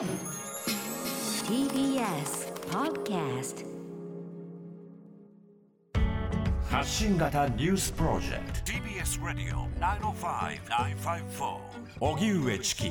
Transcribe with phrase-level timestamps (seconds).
[0.00, 0.08] TBS
[2.70, 3.66] Podcast
[6.70, 8.72] 発信型ニュースプロジェクト。
[8.72, 11.58] TBS Radio 905-954
[12.00, 12.90] 荻上チキ。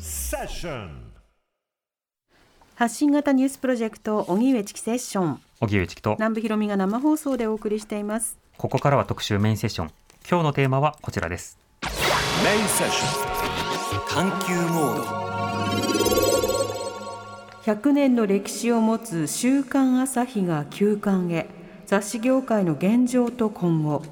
[0.00, 1.12] セッション。
[2.74, 5.40] 発信型ニュースプロジェクト荻上チキセッション。
[5.60, 6.14] 荻上チキと。
[6.14, 8.36] 南部ひろみが生放送でお送りしています。
[8.56, 9.92] ここからは特集メインセッション。
[10.28, 11.56] 今日のテーマはこちらです。
[12.42, 13.38] メインセッション。
[14.08, 16.27] 探求モード
[17.68, 21.50] 100年の歴史を持つ週刊朝日が休刊へ
[21.84, 24.02] 雑誌業界の現状と今後。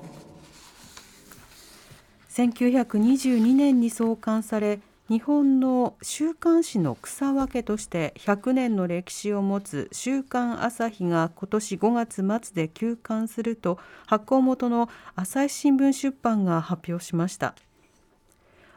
[2.28, 11.92] 1922年に創刊され日本の週刊誌の草分けとして100年の歴史を持つ週刊朝日が今年5
[12.26, 17.54] 月末で休刊すると発行元の朝日新聞出版が発表しました。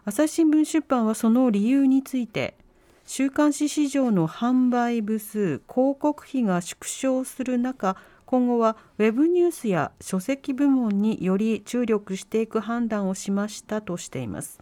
[0.05, 2.55] 朝日新聞出版はその理由について
[3.12, 7.97] 週刊誌市場の販売部数広告費が縮小する中
[8.28, 14.59] 今後はウェブニュースや書籍部門により注力していく判断をしましたとしています。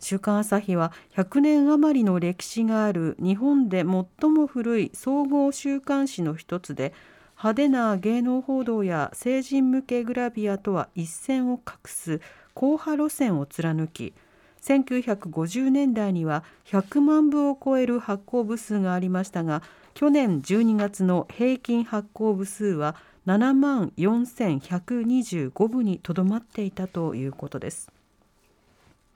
[0.00, 6.94] 週刊朝日は100年余りの歴史がある日本で最も古い総合週刊誌の一つで
[7.36, 12.20] 派手な芸能報道や成人向けグラビアとは一線を画す
[12.54, 14.14] 硬派路線を貫き
[14.62, 19.62] 1950年代には100万部を超える発行部数がありましたが
[19.94, 27.92] 去年12月の平均発行部数は7万4125部にとどまっていたということです。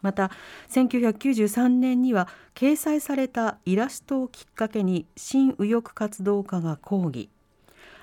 [0.03, 0.31] また
[0.69, 7.31] 1993年には掲載されたイラストをきっかけに新右翼活動家が抗議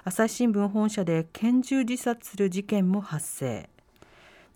[0.05, 3.69] 朝日新聞本社で拳銃自殺する事件も発生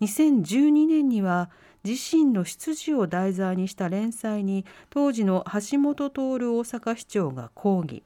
[0.00, 1.50] 2012年には
[1.84, 8.02] 自身の出自を題材にした連載に当時の橋本徹大阪市長が抗議。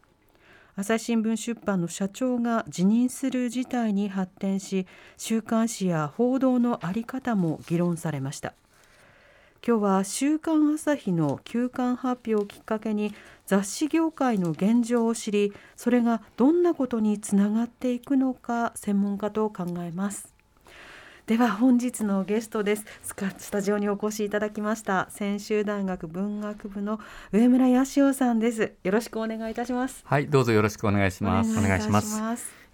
[0.74, 8.54] 朝日新聞出版の社長が辞任する事態に発展し週刊誌や報道の在り方も議論されました。
[9.66, 13.12] 今日は週刊朝日の休刊発表をきっかけに
[13.46, 20.37] 雑誌業界の現状を知りそれがどんなことにつながっていくのか専門家と考えます。
[21.28, 22.86] では本日のゲストです。
[23.02, 25.08] スタジオにお越しいただきました。
[25.10, 27.00] 専修大学文学部の
[27.32, 28.72] 上村康夫さんです。
[28.82, 30.00] よろしくお願いいたします。
[30.06, 31.58] はい、どうぞよろしくお願いします。
[31.58, 32.18] お願いします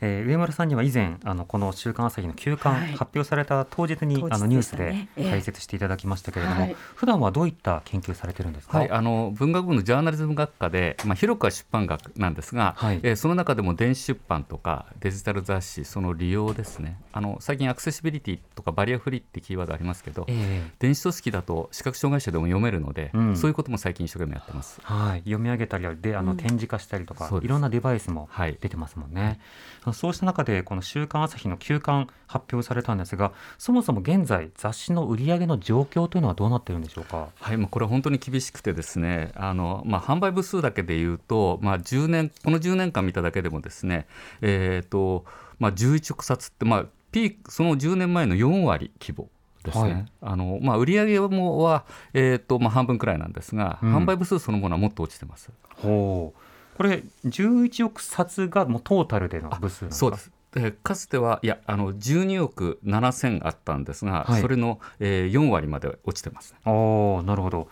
[0.01, 2.93] えー上村さんには以前あのこの週刊朝日の休刊、はい。
[2.93, 6.77] 発表された当日に当日あのニュースで解説していただきましたけれども、はい。
[6.95, 13.01] 普段はどういった研究されてるんですか、はい、あの文学部のジャーナリズム学科で、まあ、広くは出版学なんですが、はい。
[13.03, 16.99] えーその中でも電子出版とかデジタル雑誌その利用ですね。
[17.13, 20.71] あの最近アクセシビリティとかバリアフリーってキーワードありますけど、ええ。
[20.79, 23.37] 電子書籍だと視覚障害者でも読めるので、うん。
[23.37, 24.81] そういうことも最近一生懸命やってます。
[24.83, 26.37] はい、読み上げたりであの、うん。
[26.37, 27.47] 展示化したりとかそうです。
[27.47, 28.59] いろんなデバイスもはい。
[28.61, 29.39] 出てますもんね、
[29.85, 37.29] あのそうした中でこの「週刊朝日」の休刊発表されたんですがそもそも現在雑誌の売り上げの状況というのはどうなっているんでしょうか？
[37.41, 44.07] はい、もうこれは本当に厳しくてですね、あのまあ、販売部数だけでいうと、まあ、10年この10年間見ただけでもですね、
[44.41, 45.25] えーと
[45.59, 49.29] まあ、11億冊って、まあ、ピークその10年前の4割規模。
[49.63, 55.51] ですねはいあのまあ、売上もは、えーとまあ、半分くらいなんですが、うん販売部数そのものはもっと落ちてます。
[55.77, 56.44] ほう
[56.77, 59.99] これ11億冊がもうトータルでの部数なんですか？
[59.99, 60.31] そうです。
[60.53, 64.41] でかつてはいやあの12億7000あったんですが、はい。
[64.41, 66.55] それの、えー、4割まで落ちてます。
[66.65, 67.69] おーなるほど。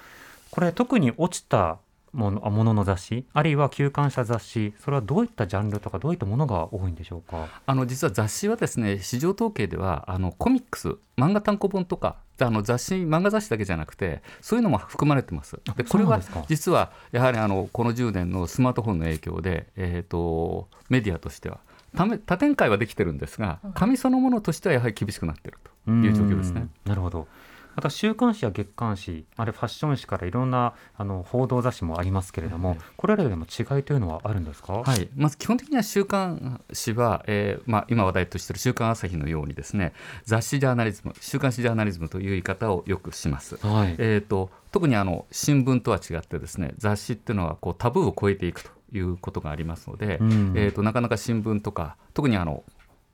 [0.51, 1.79] これ特に落ちた
[2.13, 3.27] ものあものの雑誌？
[3.33, 4.75] あるいは休刊した雑誌？
[4.79, 7.49] それはどういったジャンルとかどういったものが多いんでしょうか？
[7.67, 15.59] あの実は雑誌はですね市場統計ではあのコミックス漫画単行本とかあの雑誌漫画雑誌だけじゃなくてそういうのも含まれてます。
[15.77, 21.61] でこれは実はやはりあのこの10年のスマートフォンの影響で、えー、とメディアとしては
[21.95, 26.63] 多展開はできてるんですが紙そのものとしてはやはり厳しくなっているという状況ですね。
[26.63, 26.71] うん。
[26.87, 27.29] なるほど
[27.75, 39.93] また週刊誌や月刊誌あれファッション誌からいろんなあの報道雑誌もありますけれども、これらでも違いというのはあるんですか、はい、まず基本的には週刊誌は、えーまあ、今話題としている週刊朝日のようにですね
[40.25, 43.57] 雑誌ジャーナリズム週刊誌ジャーナリズムという言い方をよくします。
[43.67, 43.95] はい。
[43.99, 50.53] えー、と特にあの新聞とは違ってですね雑誌っていうのはこうタブーを超えていくということがありますので、うん。
[50.57, 52.65] えー、となかなか新聞とか特にあの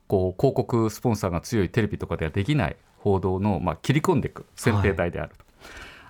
[0.09, 5.45] こう広告スポンサーが強いテレビとかではできない報道の、まあ、切り込んでいく選定体であると、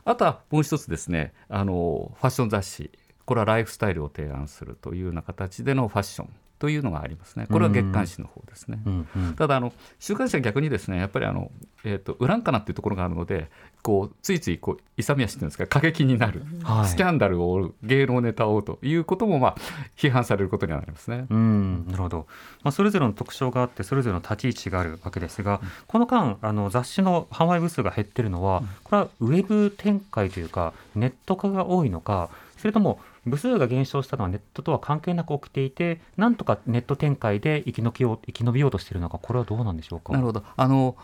[0.05, 2.89] あとはもう一つですねあのファッション雑誌。
[3.25, 6.29] これはライフスタイルを提案するというような形でのファッション。
[6.59, 7.47] というのがありますね。
[7.49, 8.79] これは月刊誌の方ですね。
[8.85, 11.51] うんうんただあの週刊誌は逆にですねやっぱりあの、
[11.85, 13.49] えー、とウランカナっていうところがあるので
[13.81, 19.55] こうついついこう勇み足っていうんですか過激になる、はいスキャンダルを追う芸能ネタを追うということも、まあ、
[19.95, 21.25] 批判されることにはなりますね。
[21.29, 22.27] うん、なるほど、
[22.63, 40.13] まあ、それぞれの特徴があってそれぞれの立ち位置があるわけですが、この間あの雑誌の販売部数が減ってるのは、これはウェブ展開というかネット化が多いのかそれとも部数が減少したのはネットとは関係なく起きていてなんとかネット展開で生き延びよう生き延びようとしているのかこれはどうなんでしょうか？
[40.13, 40.43] なるほど。
[40.55, 40.95] あの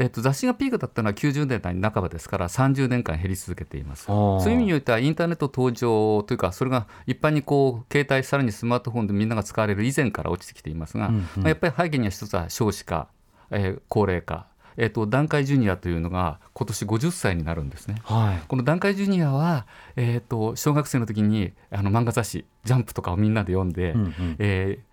[0.00, 4.04] えっと、雑誌がピークだったのは90年代半ばですから30年間減り続けています。
[4.04, 11.22] そういう意味においてはインターネット登場というかそれが一般にこう携帯さらにスマートフォンでみんなが使われる以前から落ちてきていますが、うんうん。
[11.38, 13.08] まあ、やっぱり背景には一つは少子化、
[13.50, 14.46] えー高齢化、
[14.78, 17.96] えっと、団塊ジュニアというのが今年50歳になるんですね。
[18.04, 18.46] はい。
[18.46, 19.66] この団塊ジュニアは、
[19.96, 24.36] えー、と小学生の時にあの漫画雑誌「ジャンプ」とかをみんなで読んで、うんうん。
[24.38, 24.88] えー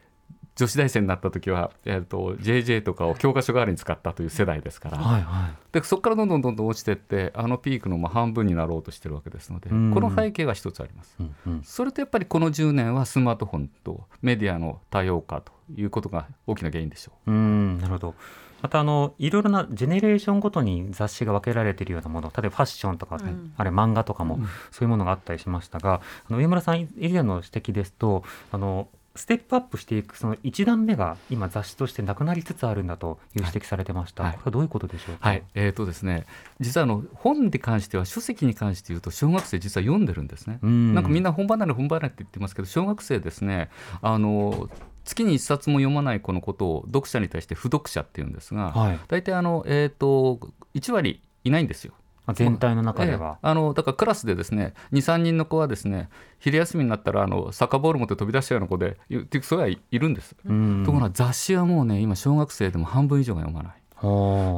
[0.55, 5.53] 女子大生になった時は、えー、と JJ とかを教科書代わりに使ったという世代ですから、はいはい。
[5.73, 9.93] でそこからどんどんどんどん落ちていってあのピークのまあ半分になろうとしてるわけですので、うん。
[9.93, 11.17] この背景が一つあります。
[11.19, 11.63] うんうん。
[11.63, 17.31] それとやっぱりこの10年はスマートフォンとメディアの多様化ということが大きな原因でしょう。
[17.31, 18.15] うんなるほど
[18.61, 23.53] またあのいろいろなジェネレーションごとに雑誌が分けられているようなもの例えばファッションとか、うん。
[23.57, 24.39] あれ漫画とかも、
[24.71, 34.33] そういうものがあったりしましたがあの上村さん以前の指摘ですとあのステップアップしていくその一段目が今雑誌としてなくなりつつあるんだという指摘されてました、はい。
[34.33, 36.25] これはどういうことでしょうか、はい、えーとですね、
[36.59, 40.59] 実はあの本に関しては書籍に関して言うと小学生実は読んでるんですね。
[40.61, 40.93] うん。
[40.93, 43.69] なんかみんな本離れ本離れって言ってますけど小学生ですね
[44.01, 44.69] あの
[45.05, 50.39] 月に一冊も読まない子のことを読者に対して不読者っていうんですが、はい大体あの、えー、と
[50.73, 51.93] 1割いないんですよ。
[52.25, 56.09] まあ全体の中では、ええあのだからクラスでですね23人の子はですね
[56.39, 60.35] 昼休みになったらあのサッカーボール持って飛び出したような子でいってそうはいいるんです。
[60.43, 63.75] うんところが雑誌はもうね今小学生でも半分以上が読まない。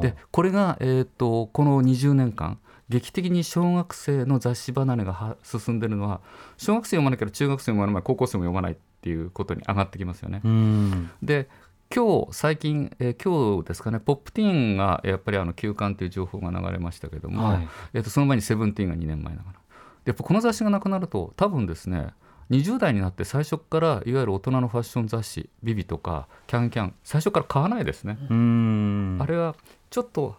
[0.02, 2.58] でこれが、えー、とこの20年間
[2.88, 6.20] 劇的に小学生の雑誌離れがは進んでるのは
[6.56, 8.76] 小学生読まなきゃ中学生も読まない高校生も読まない
[9.08, 10.42] っていうことに上がってきますよね。
[10.44, 11.48] うんで
[11.94, 19.58] 今日最近、えー今日ですかねポップティーンがやっぱりあの休刊という情報が流れましたけども、はいえー、とその前にセブンティーンが2年前だからで
[20.04, 22.08] やっぱこの雑誌がなくなると多分ですね
[22.50, 28.18] 20代になって最初からいわゆる大人のファッション雑誌「ビビ」とか「キャンキャン」最初から買わないですね。
[28.28, 29.54] うんあれは
[29.88, 30.36] ちょっと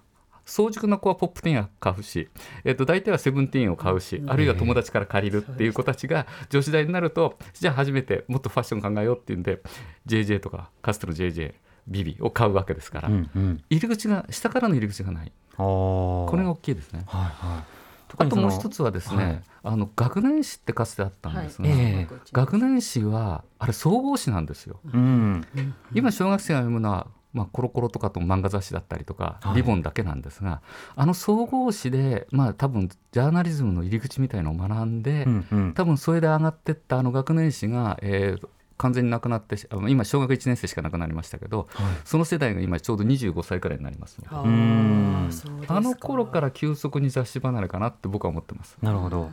[0.50, 2.30] 早熟な子はポップティーンを買うし、
[2.64, 9.62] えっと大体はセブンティーンを買うし、あるいは友達から借りるっていう子たちが女子大になるとじゃあ初めてもっとファッション考えようっていうんで
[10.08, 11.54] JJ とかカストの JJ
[11.90, 13.64] ビビを買うわけですから、うんうん。
[13.70, 15.32] 入り口が下からの入り口がない。
[15.58, 17.04] ここれが大きいですね。
[17.08, 17.64] はいはい。
[18.08, 19.42] 特あともう一つはですね、はい。
[19.64, 21.80] あの学年誌ってかつてあったんですが、はい。
[21.80, 22.16] ええ。
[22.32, 24.80] 学年誌はあれ総合誌なんですよ。
[24.94, 25.46] うん。
[25.94, 29.56] 今小学生が読むのは、まあ、コロコロとかと漫画雑誌だったりとか、はい。
[29.58, 30.62] リボンだけなんですが
[30.96, 35.74] あの総合誌で、まあ、多分ジャーナリズムの入り口みたいのを学んで、うんうん。
[35.74, 38.48] 多分それで上がってったあの学年誌が、えー
[38.80, 41.86] 完全になくなってあの今小学1年生しかなくなりましたけど、はい。
[42.06, 44.36] その世代が今ちょうど25歳くらいになりますので。
[44.36, 45.28] あん。
[45.28, 45.76] ーそうですか。
[45.76, 48.78] あの頃から急速に雑誌離れかなって僕は思ってます。
[48.82, 49.30] なるほど。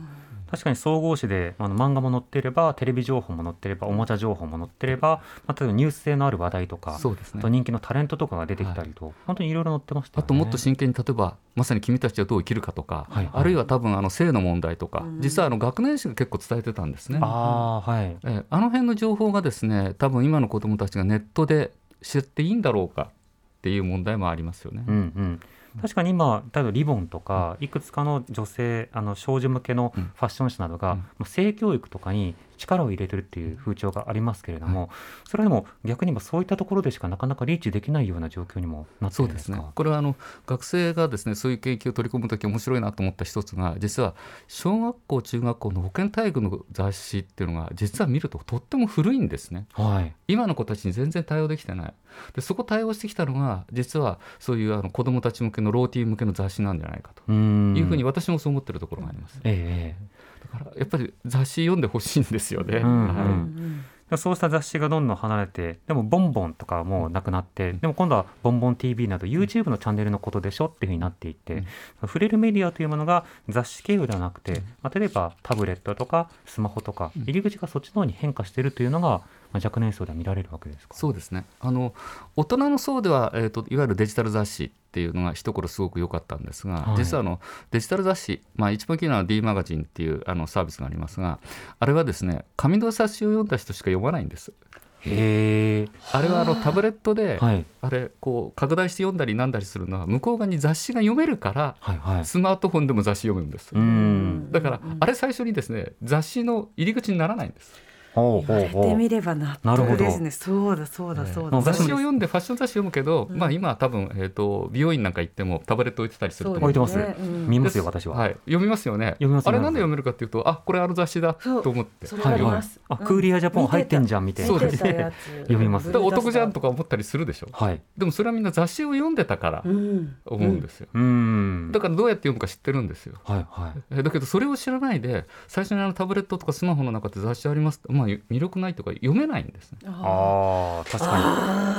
[0.49, 10.25] 確かに総合誌であの漫画も載ってればテレビ情報も載ってればおもちゃ情報も載ってれば、まあ、例えばニュース性のある話題とか、そうですねあと人気のタレントとかが出てきたりと、本当にいろいろ載ってましたよね。
[10.25, 17.19] あともっと真剣に例えばまさに君たちはどう生きるかとか、はいあるいは多分あの性の問題とか、うん実はあの学年誌が結構伝えてたんですね。
[17.21, 18.17] ああはい。
[18.23, 24.83] えーあの辺の情報がですね多分今の子どもたちがネットで知っていいんだろうかっていう問題もありますよね。
[24.87, 25.39] うんうん。
[25.81, 30.11] 確かに今例えばリボンとかいくつかの女性あの少女向けのフうん。
[30.17, 30.97] ァッション誌などが、うん。
[30.97, 34.89] まあ性教育とかに力を入れてるっていう風潮がありますけれども、
[35.27, 39.71] それでも逆に今そういったところでしかなかなかリーチできないような状況にもなってるんですすか。
[39.73, 44.15] これはあの学生がですねそういう研究を取り込むとき面白いなと思った一つが実は
[44.47, 49.67] 小学校中学校の保健体育の雑誌っていうのが実は見るととっても古いんですね。
[49.73, 50.13] はい。
[50.27, 51.93] 今の子たちに全然対応できてない。
[52.33, 57.23] でそこ対応してきたのが実はそういうあの子どもたち向けのローティー向けの雑誌なんじゃないかと。
[57.27, 57.75] うん。
[57.77, 60.16] いうふうに私もそう思ってるところがあります、ええ
[60.53, 63.85] だからやっぱり雑誌読んでほしいんですよね、うん
[64.15, 71.65] そうした雑誌がどんどん離れてでもボンボンとかはもうなくなってでも今度はボンボン TV など YouTube のチャンネルのことでしょっていうふうになっていって、
[71.99, 79.23] 触れるメディアというものが雑誌経由ではなくて、まあ、例えばタブレットとかスマホとか入り口がそっちの方に変化しているというのが、ま
[79.55, 80.95] あ、若年層では見られるわけですか？
[80.95, 81.43] そうですね。
[81.59, 81.93] あの
[82.37, 86.97] 大人の層では、えー、といわゆるデジタル雑誌っていうのが一頃すごく良かったんですが、はい。
[86.97, 87.39] 実はあの
[87.69, 91.37] デジタル雑誌、まあ、一番大きいのは D マガジンっていうあのサービスがありますが
[91.79, 94.53] あれはですね紙の雑誌を読んだ人しか読まないんです。
[95.01, 95.89] へえ。
[96.11, 97.63] あれはあのタブレットで、はい。
[97.81, 104.51] あれこう拡大して読んだりなんだりするのは向こう側に雑誌が読めるからスマートフォンでも雑誌読むんです、うん。
[104.51, 107.75] だからあれ最初にですね雑誌の入り口にならないんです
[108.17, 108.81] ほうほうほう。
[108.81, 109.97] 言ってみれば納なるほど。
[109.97, 117.47] 得ですねそうだそうだそうだ、ええ雑誌を読んでファッション雑誌読むけど、まあ今は多分、えー、と美容院なんか行ってもタブレット置いてたりすると思う置いてます、うん。
[117.47, 119.11] 見ますよ私は、はい、読みますよね。
[119.11, 119.63] 読みますあれ読みます。
[119.63, 122.07] なんで読めるかっていうとあこれあの雑誌だと思って。
[122.07, 124.57] それあります、あクーリアジャポン入ってんじゃんみたいな。
[124.57, 125.91] 読みます。
[125.91, 127.47] でお得じゃんとか思ったりするでしょ。
[127.51, 127.81] はい。
[127.97, 130.15] でもそれはみんな雑誌を読んでたからうん。
[130.25, 131.71] 思うんですよ、うーん。
[131.71, 139.79] だからどうやって読むか知ってるんですよはいはいえだけどそれを知らないで最初にあのタブレットとかスマホの中で雑誌ありますってまあ魅力ないとか読めないんですね。
[139.85, 140.91] あー。
[140.91, 141.23] 確かに。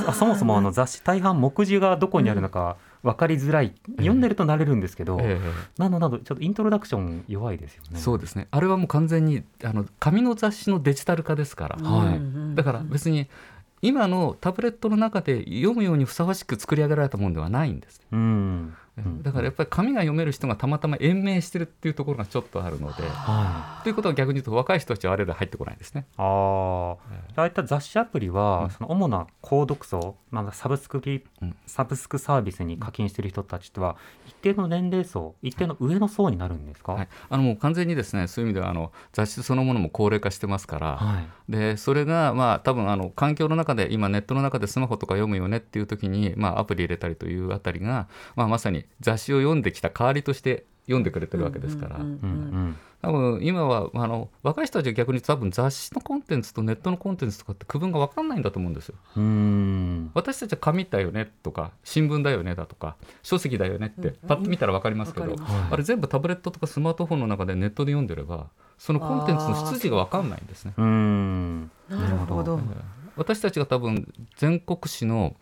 [0.08, 5.38] あそもそもあの雑誌大半目次がどこにあるのか分かりづらい、読んでるとなれるんですけど、え
[5.78, 8.00] なのなどちょっとイントロダクション弱いですよえね。
[8.00, 8.48] そうですね。
[8.50, 13.28] あれはもう完全にあの紙の雑誌のデジタル化ですから、はいだから別に
[13.82, 18.74] 今のタブレットの中で読むようにふさわしく作り上げられたものではないんです、うん
[19.22, 23.02] だからやっぱり紙が読める人がたまたま延命してるっていうところがちょっとあるので。
[23.02, 23.82] はい。
[23.84, 26.06] ということは逆に言うと若い人たちはあれで入ってこないですね。
[26.16, 26.96] あー
[27.38, 31.00] ああいった雑誌アプリは、その主な購読層、まあ、サブスク
[31.66, 41.26] サブスクサービスに課金している人たちとは一定の年齢層一定の上の層になるんですか、はい、あのもう完全にですねそういう意味ではあの雑誌そのものも高齢化してますから、はい。
[41.48, 58.96] でそれがまあ多分あの環境の中で今ネットの中でスマホとか読むよねっていう時に、まあ、アプリ入れたりというあたりが、まあ、まさに雑誌を読んできた代わりとして読んでくれてるわけですから、うんうん多分今はあの若い人たちは逆に多分雑誌のコンテンツとネットのコンテンツとかって区分が分かんないんだと思うんですよ。
[59.16, 60.10] うーん。
[60.14, 65.74] 私たちは紙だよねとか新聞だよねだとか書籍だよねってパッと見たら分かりますけど、わかります。
[65.74, 70.74] あれ全部タブレットとかスマートフォンの中でネットで読んでればそのコンテンツの出自が分かんないんですね。
[70.76, 71.70] うーん。
[71.88, 72.60] なるほど。
[73.16, 75.34] 私たちが多分全国紙の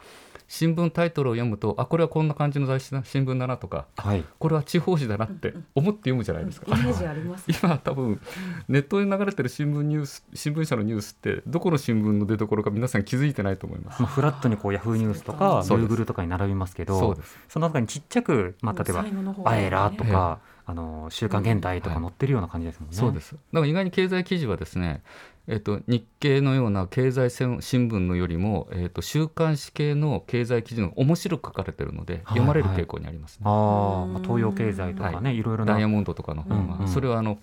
[0.49, 4.25] 新聞タイトルを読むとあこれはこんな感じの雑誌だ新聞だなとかはい。
[4.39, 6.67] これは地方紙だなって思って読むじゃないですか。
[6.77, 8.21] イメージあります 今多分
[8.69, 14.03] ネットに流れてる新聞ニュース新聞社のニュースってどこの新聞の出所か皆さん気づいてないと思います。
[14.03, 15.93] まあ、フラットにこうヤフーニュースとかそうです。
[15.93, 17.17] Google とかに並びますけど
[17.49, 22.97] その中にちっちゃく、まあ、例えば最後の方「あえら」とえか「あの週刊現代」とか載ってるような感じですもんね。
[22.97, 23.33] そうです。
[23.33, 25.03] だから意外に経済記事はですね、
[25.49, 33.43] えっと日経のような経済新聞のよりも、えっと週刊誌系の経済記事の面白く書かれてるので、読まれる傾向にありますね。
[33.47, 35.43] あ東洋経済とかね、、はい。
[35.43, 35.75] ろいろな。
[35.75, 36.89] ダイヤモンドとかの方が、うんうん。
[36.89, 37.39] それはあの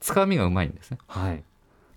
[0.00, 0.98] つかみがうまいんですね。
[1.06, 1.42] はい。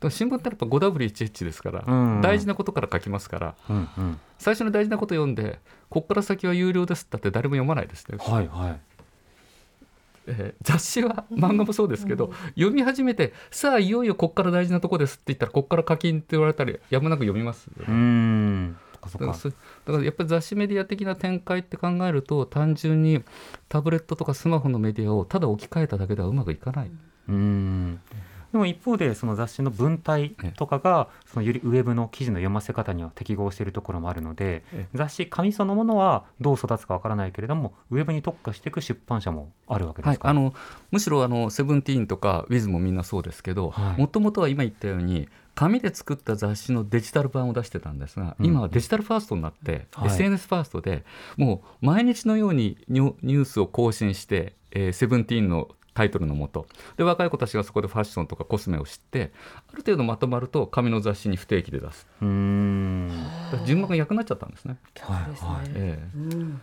[0.09, 8.17] 新聞ってやっぱ 5W1H ですから、うん大事なことから書きますから、うんうん、最初の大事なこと読んで、ここから先は有料ですって誰も読まないですね。
[8.19, 8.79] はいはい
[10.27, 18.77] え ー雑誌は漫画もそうですけど、読み始めてさあいよいよここから大事なとこですって言ったらここから課金って言われたりやむなく読みますよね、うーん。
[18.93, 19.25] そっかそっか。
[19.25, 19.55] だからそだ
[19.93, 23.23] からやっぱり雑誌メディア的な展開って考えると単純に
[23.67, 26.91] タブレットとかスマホのメディアをただ置き換えただけではうまくいかない、
[27.29, 27.99] うーん
[28.51, 40.53] でも一方でその雑誌の文体とかがそのよりウェブの記事の読ませ方には適合しているところもあるのでえ雑誌紙そのものはどう育つかわからないけれどもウェブに特化していく出版社もあるわけですか、はいあの
[40.91, 43.99] むしろあのセブンティーンとかウィズもみんなそうですけどはい。
[43.99, 48.45] もともとは今言ったように紙で作った雑誌のデジタル版を出してたんですが、うん。
[48.45, 50.07] 今はデジタルファーストになって、はい。
[50.07, 51.03] SNS ファーストで
[51.37, 56.67] もう毎日のようにニュニュースを更新して、えーセブンティーンのタイトルのもと。
[56.97, 62.07] で若い子たちがそこでファッションとかコスメを知ってある程度まとまると紙の雑誌に不定期で出す。
[62.19, 64.77] 順番が逆になっちゃったんですね。
[64.99, 65.65] はいですねはい。
[65.75, 66.17] ええ。
[66.17, 66.61] うん。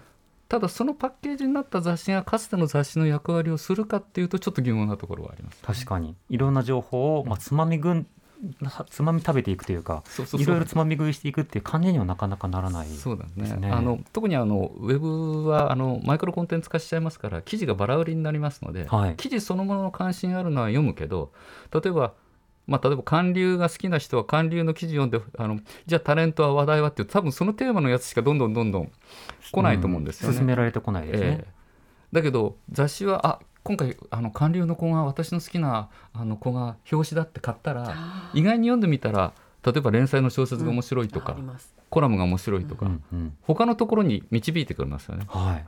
[0.49, 5.63] ただそのパッケージになった雑誌がかつての雑誌の役割をするかっていうとちょっと疑問なところはあります。
[5.63, 6.17] 確かに。
[6.31, 8.07] いろんな情報を、まあ、つまみぐん
[8.91, 10.05] つまみ食べていくというか
[10.35, 13.31] いろいろつまみ食いしていくっていう感じにはなかなかならないそうだね。
[13.37, 13.71] ですね。
[13.71, 19.15] あの特にあのウェブはあのマイクロコンテンツ化しちゃいますから記事がバラ売りになりますので、はい。
[19.17, 21.33] 記事そのものの関心あるのは読むけど
[21.73, 22.15] 例えば
[22.69, 28.93] まあ、例えば韓流が好きな人は韓流の記事読んであのじゃあタレントは話題はっていう多分そのテーマのやつしかどんどんどんどん
[29.51, 30.37] 来ないと思うんですよね。
[30.37, 31.53] 進められてこないですね、ええ。
[32.13, 39.33] だけど雑誌はあ今回あの韓流の子が私の好きなあの子が表紙だって買ったら意外に読んでみたら
[39.65, 41.75] 例えば連載の小説が面白いとか、あります。
[41.91, 45.27] コラムが面白いとか、うんうん他のところに導いてくれますよね。
[45.29, 45.67] はい。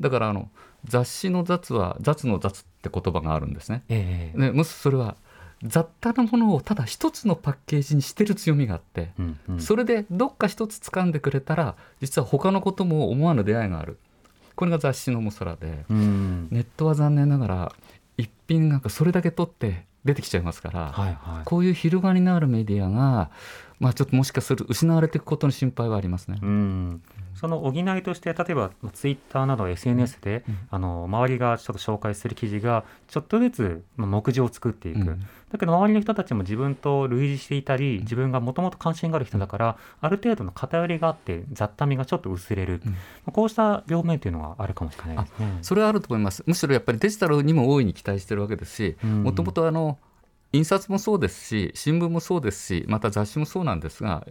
[0.00, 0.50] だからあの
[0.84, 3.82] 雑誌の雑は雑の雑って言葉があるんですね。
[3.88, 4.38] ええ。
[4.38, 5.16] ねもしそれは
[5.64, 9.60] 雑多なものをただ一つのパッケージにしてる強みがあって、うんうん。
[9.60, 13.98] それでどっか一つ掴んでくれたら実は他のことも思わぬ出会いがある
[14.58, 16.48] これが雑誌の面白でうん。
[16.50, 17.72] ネットは残念ながら
[18.16, 21.44] 一品なんかそれだけ取って出てきちゃいますから、はいはい。
[21.44, 23.30] こういう広がりのあるメディアが
[23.80, 26.38] まあ、ちょっともしかすると失われていくことの心配はありますね。
[26.42, 27.02] うん。
[27.34, 35.20] その補いとして例えばツイッターなど SNS で、あの周りがちょっと紹介する記事がちょっとずつまあ目次を作っていく、うん。
[35.50, 42.82] だけど周りの人たちも自分と類似していたり自分がもともと関心がある人だからある程度の偏りがあって雑多みがちょっと薄れる、
[43.32, 45.58] こうした両面というのがあるかもしれないですね。
[45.62, 46.42] それはあると思います。
[46.44, 49.22] むしろやっぱりデジタルにも大いに期待してるわけですし、うん。
[49.22, 49.96] もともとあの
[50.52, 54.26] 印刷もそうですし、新聞もそうですし、また雑誌もそうなんですが、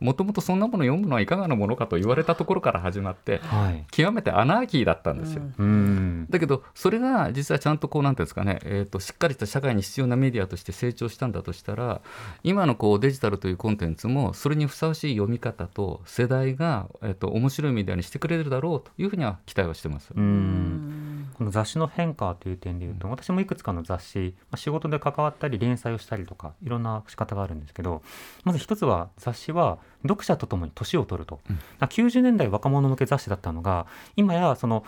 [0.00, 5.42] もともとそんなものを読むのはいかがなものかと言われたところから始まって、はい、極めてアナーキーだったんですよ。
[5.58, 6.26] うん。
[6.28, 12.02] だけど、それが実はちゃんとこうなんていうんですかね、えー、としっかりした社会に必要なメディアとして成長したんだとしたら、
[12.42, 20.10] 今のこうデジタルというコンテンツも、それにふさわしい読み方と世代が、えー、と面白いメディアにしてくれるだろうというふうには期待はしてます。
[20.14, 21.30] うん。
[21.34, 28.02] この雑誌の変化という点でいうと私もいくつかの雑誌、まあ、仕事で関わったり連載をしたりとかいろんな仕方があるんですけど
[28.44, 31.56] まず一つは雑誌は読者とともに年を取ると、うん。
[31.56, 34.84] だから90年代若者向け雑誌だったのが今やその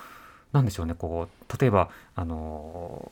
[0.52, 3.10] なんでしょうねこう例えばあの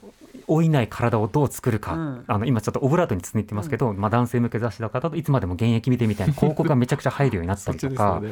[0.49, 2.25] 老いない体をどう作るか、うん。
[2.27, 8.23] あの今ちょっとオブラートに包んでってますけど、まあ、男性向け雑誌だからいつまでも現役見てみたいな 広告がめちゃくちゃ入るようになったりとか。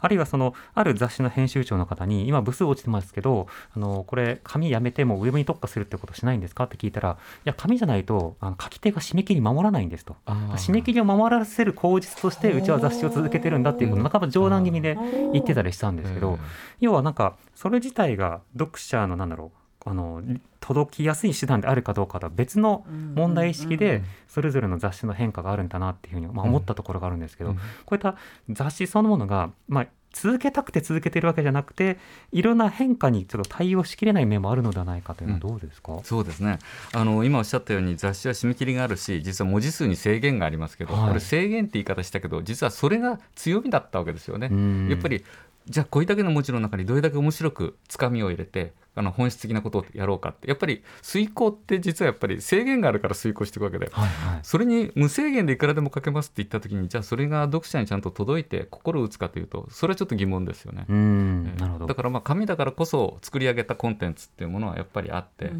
[0.00, 7.14] あるいはそのある雑誌の編集長の方に今部数落ちてますけどあのこれ紙やめてもウェブに特化するってことしないんですかって聞いたらい
[7.44, 10.16] や紙じゃないとあの書き手が締め切り守らないんですと。
[10.26, 14.96] 締め切りを守らせる口実としてうちは雑誌を続けてるんだっていうことを半ば冗談気味で
[15.32, 16.38] 言ってたりしたんですけど
[16.80, 19.52] 要はなんかそれ自体が読者のなんだろ
[19.86, 20.20] うあの
[20.58, 27.56] 届きやすい手段であるかどうかとは別の問題意識でそれぞれの雑誌の変化があるんだなっていうふうにまあ思ったところがあるんですけど、うん。
[27.56, 28.16] こういった
[28.50, 31.98] 雑誌そのものが、まあ、続けたくて続けてるわけじゃなくて
[32.32, 36.58] いろんな変化にちょっと対応しきれない面もあるのではないかというのはどうですか、そうですね。
[36.92, 41.08] あの今おっしゃったように雑誌は締め切りがあるし実は文字数に制限がありますけど、はい。
[41.08, 44.48] これ制限って言い方したけど実はそれが強みだったわけですよね。
[44.50, 44.88] うん。
[44.88, 45.24] やっぱり
[45.66, 50.48] じゃあこれだけの文字の中にどれだけ面白くつかみを入れてあの本質的なことをやろうかって。
[50.48, 53.88] やっぱり遂行って実はやっぱり制限があるから遂行していくわけで。
[53.90, 54.40] はいはい。
[54.42, 60.84] それに無制限でいくらでも書けますって言った時にじゃあそれが読者にちゃんと届いて心を打つかというとそれはちょっと疑問ですよね。
[60.88, 61.86] うんなるほど。
[61.86, 65.52] だからまあ紙だからこそ作り上げたコンテンツっていうものはやっぱりあって、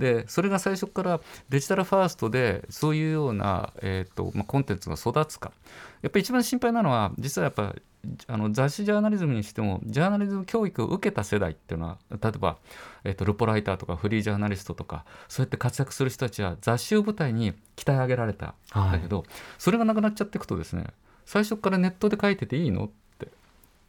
[0.00, 5.52] でそれが最初からデジタルファーストでそういうような、えーとまあ、コンテンツが育つか。
[6.02, 7.74] やっぱり一番心配なのは実はやっぱ
[8.26, 12.58] あの雑誌ジャーナリズムにしてもジャーナリズム教育を受けた世代っていうのは例えば、
[13.04, 18.54] えー、とルポライターとかフリージャーナリストとかそうやって活躍する人たちは雑誌を舞台に鍛え上げられた。
[18.76, 19.24] んだけど、
[19.58, 20.86] それがなくなっちゃっていくとですね
[21.26, 23.28] 最初からネットで書いてていいのって。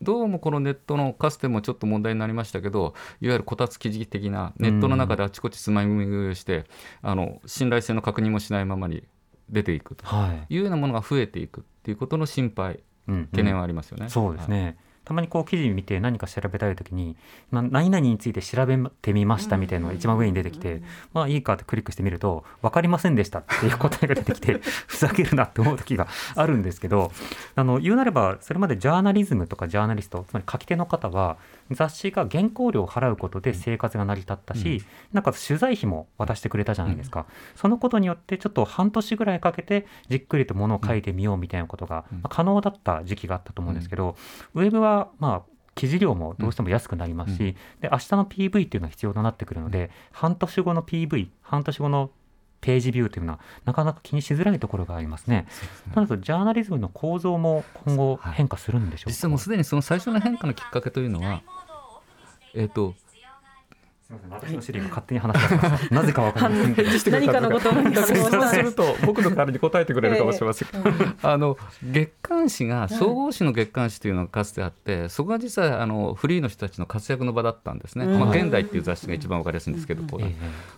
[0.01, 6.65] どうもこのネットのかつてもちょっと問題になりましたけどいわゆるこたつ記事的なネットの中であちこちつまみ食いをして、
[7.01, 9.03] あの信頼性の確認もしないままに
[9.49, 10.05] 出ていくと。
[10.05, 10.55] はい。
[10.55, 12.73] いうようなものが増えていくっていうことの心配。
[12.73, 14.09] うん懸念はありますよね。
[14.09, 17.15] そうですね、たまにこう記事見て何か調べたいときに、
[17.51, 20.81] まあ、何々について調べてみましたみたいなのが一番上に出てきて、
[21.13, 27.11] まあいいかってクリックしてみると分かりませんでしたっていう答えが出てきて ふざけるなって思う時があるんですけど
[27.55, 31.37] あの言うなればそれまでジャーナリズムとかジャーナリストつまり書き手の方は
[31.71, 37.25] 雑誌が原稿料を払うことで生活が成り立ったし、なんか取材費も渡してくれたじゃないですか、
[37.55, 44.15] そのことによってちょっと半年ぐらいかけてじっくりとものを書いてみようみたいなことが、可能だった時期があったと思うんですけど、
[44.53, 52.11] ウェブはまあ記事量もどうしても安くなりますし、で明日の PV っていうのが必要となってくるので、半年後の PV 半年後の
[52.65, 55.45] ページビューというのはなかなか気にしづらいところがありますね。
[55.93, 61.43] なのでジャーナリズムの構造も今後変化するんでしょうか、実はもうすでにその最初の変化のきっかけというのは、
[62.55, 62.95] えっ、と
[64.05, 65.89] すみません私のシリが勝手に話します。
[65.93, 66.89] なぜかわかりませんけど。
[67.11, 70.67] 何かのことを何か そうそうすると僕の代わりに答えてくれるかもしれません。
[71.23, 78.19] あの月刊誌が総合誌の月刊誌というのがかつてあってそこが実はあのフリーの人たちの活躍の場だったんですね、うん。
[78.19, 80.03] まあ、現代っていう雑誌が一番わかりやすいんですけど、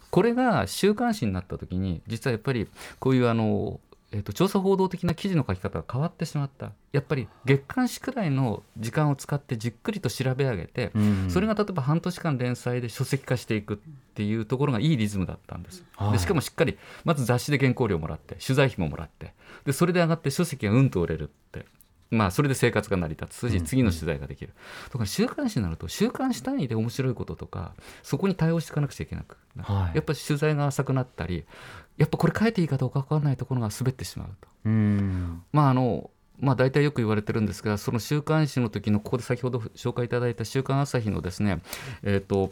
[0.09, 2.67] これが週刊誌になった時に実はやっぱり
[2.99, 6.71] こういうあの、えー、と調査報道的な記事の書き方が変わってしまった。
[6.93, 11.29] やっぱり月刊誌くらいの時間を使ってじっくりと調べ上げて、うん。
[11.29, 13.77] それが例えば半年間連載で書籍化していくっ
[14.13, 15.83] ていうところがいいリズムだったんです。
[15.95, 16.11] はい。
[16.13, 19.33] でしかもしっかりまず雑誌で原稿料もらって取材費ももらって
[19.65, 21.65] でそれで上がって書籍がうんと売れるって。
[22.09, 24.53] まあそれで生活が成り立つし次の取材ができる、
[24.91, 29.95] とか週刊誌になると週刊誌単位で面白いこととかそこに対応していかなくちゃいけなくはい。
[29.95, 31.45] やっぱり取材が浅くなったり
[31.97, 34.47] やっぱこれ書いていいかどうか分からないところが滑ってしまうと。
[34.65, 41.61] うんまああのまあ、大体よく言われてるんですがその週刊誌の時のここで先ほど紹介いただいた「週刊朝日」のですね、
[42.03, 42.51] えー、と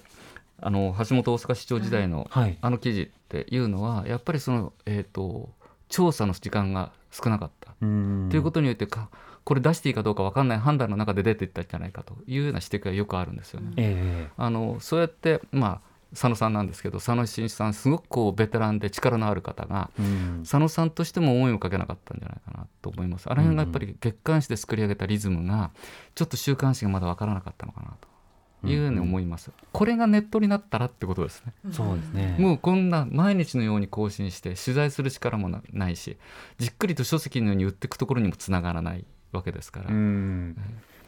[0.59, 5.51] あの橋本大阪市長時代のはいあの記事っていうのはやっぱりその、えー、と
[5.87, 7.75] 調査の時間が少なかった。
[7.81, 9.09] うんということによってか
[9.43, 13.73] これ出していいかどうか分かんない判断の中で出ていったんじゃないかというような指摘がよくあるんですよね。
[13.77, 15.81] えあのそうやって、まあ、
[16.11, 20.39] 佐野さんなんですけど佐野真一さんすごくこうベテランで力のある方がえうん。
[20.43, 23.29] 佐野さんとしても思いをかけなかったんじゃないかなと思います。
[23.29, 25.71] あの辺がやっぱり月刊誌で作り上げたリズムが
[26.13, 28.15] ちょっと週刊誌がまだ分からなかったのかなと。
[28.63, 32.35] いうように思います、これがネットになったらってことですね、そうですね。
[32.39, 36.17] もうこんな毎日のように更新して取材する力もなないし
[36.57, 40.57] じっくりと書籍のように売っていくところにもつながらないわけですから、うん。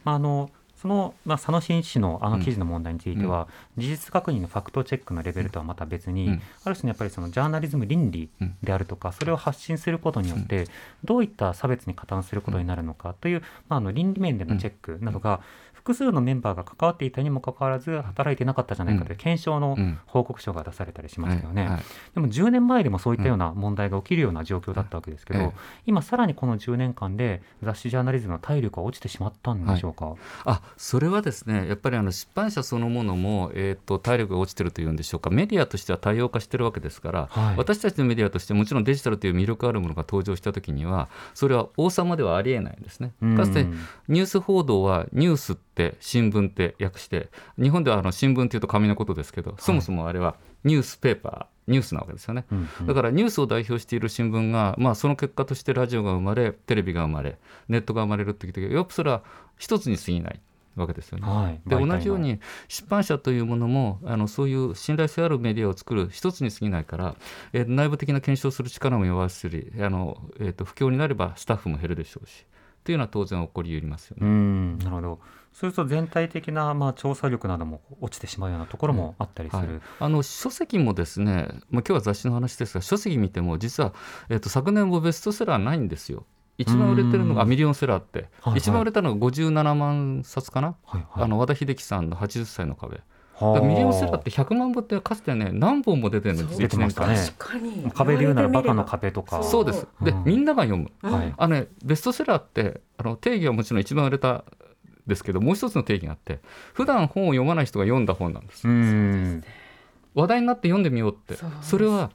[0.03, 6.41] まあ、あのその、まあ、佐野真一氏のあの記事の問題については、事実確認のファクトチェックのレベルとはまた別に、うん。
[6.63, 8.29] ある種のやっぱりそのジャーナリズム倫理
[8.61, 10.67] であるとか、それを発信することによって、
[11.03, 15.41] どういった差別に加担することになるのかという、まあ、あの倫理面でのチェックなどが、
[15.87, 19.99] 複数のメンバーが関わっていたにもかかわらず働いてなかったじゃないかという検証のうん。
[20.05, 21.61] 報告書が出されたりしましたよね。
[21.61, 21.71] はい。
[21.71, 21.81] はい。
[22.15, 25.51] でも10年前でもそういったような問題が起きるような状況だったわけですけど、ええ
[25.85, 30.15] 今さらにこの10年間で雑誌ジャーナリズムの体力が落ちてしまったんでしょうか？
[30.45, 35.29] あそれはですねやっぱりあの出版社そのものも、えー、と体力が落ちてるというんでしょうか。
[35.29, 37.55] メディアとしては多様化してるわけですから、はい。
[37.57, 43.13] 私たちのメディアとしてもちろんデジタルという魅力あるものが登場した時にはそれは王様ではありえないんですね。
[43.21, 43.37] うん。
[43.37, 43.65] かつて
[44.07, 47.29] ニュース報道はニュースって新聞って訳して
[47.61, 52.45] 日本ではあの新聞っていうと紙のことですけど、そもそもあれはニュースペーパーニュースなわけですよね。
[52.51, 57.37] うんうんだからニュースを代表している新聞が、まあ、その結果としてラジオが生まれテレビが生まれ
[57.67, 59.21] ネットが生まれるって時やっぱそれは
[59.57, 60.41] 一つに過ぎない
[60.75, 61.27] わけですよね。
[61.27, 67.15] はいで同じように出版社というものもあのそういう信頼性あるメディアを作る一つに過ぎないから、
[67.53, 72.45] えー内部的な検証する力も弱すりあの、えー、と不況になればスタッフも減るでしょうし
[72.83, 74.29] というのは当然起こり得りますようね。
[74.29, 75.19] んなるほど
[75.59, 79.61] そうすると全体的なまあ調査力なども落ちてしまうようなところもあったりする。
[79.61, 83.91] はい、あの書籍もですね、まあ、今日は雑誌の話ですが書籍見ても実は、
[84.29, 86.27] えっと昨年もベストセラーないんですよ。
[86.59, 87.49] 一番売れてるのがうん。
[87.49, 88.59] ミリオンセラーって、はいはい。
[88.59, 91.23] 一番売れたのが57万冊かな、はいはい。
[91.23, 93.01] あの和田秀樹さんの80歳の壁。
[93.41, 96.69] ミリオンセラーって100万部ってかつてね何本も出てるんです出よ。
[96.69, 97.91] 1年間てましたね確かに。
[97.91, 99.41] 壁で言うならバカの壁とか。
[99.41, 99.87] そうです。
[100.03, 100.23] で、うん。
[100.23, 101.33] みんなが読む、はい。
[101.35, 104.43] あのね、ベストセラーってあの定義はもちろん一番売れた
[105.07, 106.39] ですけどもう一つの定義があって
[106.73, 108.67] 普段本を読まない人が読んだ本なんです。
[108.67, 109.43] うん。
[110.13, 112.11] 話題になって読んでみようってそれは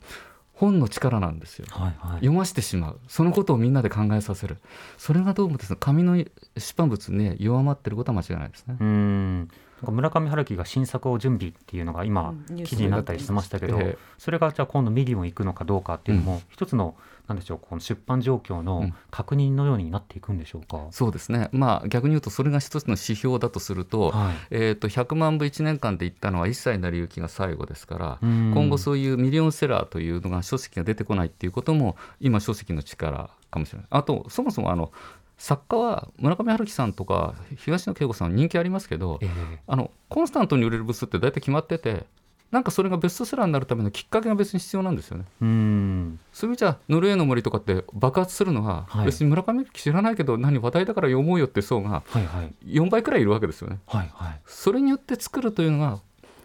[0.55, 1.67] 本の力なんですよ。
[1.71, 2.13] はいはい。
[2.17, 3.01] 読ませてしまう。
[3.09, 4.59] そのことをみんなで考えさせる。
[4.99, 6.31] それがどうもですね紙の出
[6.77, 8.77] 版物ね弱まってることは間違いないですね。
[8.79, 8.85] う。
[8.85, 9.49] ん。
[9.83, 13.99] 村上春樹が新作を準備っていうのが今記事になったりしてましたけど、ええ。
[14.19, 16.95] それがじゃあ今度ミリオン行くのかどうかっていうのも一つの
[17.29, 18.95] なんでしょうこの出版状況のうん。
[19.11, 20.87] 確認のようになっていくんでしょうか？
[20.91, 21.49] そうですね。
[21.53, 24.35] まあ逆に言うとそれが一つの指標だとすると,、はい。
[24.51, 28.53] えー、と100万部1年間でいったのは一切成り行きが最後ですから、うん。
[28.55, 33.87] 今後そういうミリオンセラーというのが書籍が出てこないっていうことも今書籍の力かもしれない。
[33.91, 34.93] あとそもそもあの
[35.39, 39.59] 作家は村上春樹さんとか東野圭吾さん人気ありますけど、ええ。
[39.67, 42.07] あのコンスタントに売れる部数って大体決まってて
[42.53, 45.25] なんかそれがベストセラーになるためのきっかけが別に必要なんですよね。
[45.41, 53.79] うんそういう意味じゃノルウェーの森とかって爆発するのは、はい別に村上知らないけど何話題だから読もうよって層がはいはい4倍くらいいるわけですよね。
[53.87, 54.41] はいはい。
[54.47, 56.01] それによって作るというのが